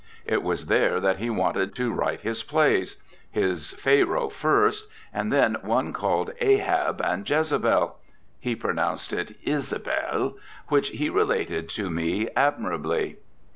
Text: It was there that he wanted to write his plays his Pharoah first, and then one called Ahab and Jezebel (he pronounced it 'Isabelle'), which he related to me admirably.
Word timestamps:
It 0.25 0.41
was 0.41 0.65
there 0.65 0.99
that 0.99 1.19
he 1.19 1.29
wanted 1.29 1.75
to 1.75 1.91
write 1.93 2.21
his 2.21 2.41
plays 2.41 2.97
his 3.29 3.73
Pharoah 3.73 4.31
first, 4.31 4.87
and 5.13 5.31
then 5.31 5.57
one 5.61 5.93
called 5.93 6.33
Ahab 6.41 6.99
and 7.03 7.29
Jezebel 7.29 7.99
(he 8.39 8.55
pronounced 8.55 9.13
it 9.13 9.37
'Isabelle'), 9.43 10.39
which 10.69 10.89
he 10.89 11.07
related 11.11 11.69
to 11.69 11.91
me 11.91 12.27
admirably. 12.35 13.17